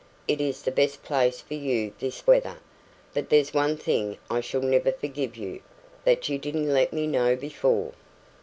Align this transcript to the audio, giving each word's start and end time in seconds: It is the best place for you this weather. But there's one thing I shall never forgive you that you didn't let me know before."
It 0.27 0.41
is 0.41 0.63
the 0.63 0.71
best 0.71 1.03
place 1.03 1.41
for 1.41 1.53
you 1.53 1.93
this 1.99 2.25
weather. 2.25 2.57
But 3.13 3.29
there's 3.29 3.53
one 3.53 3.77
thing 3.77 4.17
I 4.31 4.41
shall 4.41 4.63
never 4.63 4.91
forgive 4.91 5.37
you 5.37 5.61
that 6.05 6.27
you 6.27 6.39
didn't 6.39 6.73
let 6.73 6.91
me 6.91 7.05
know 7.05 7.35
before." 7.35 7.93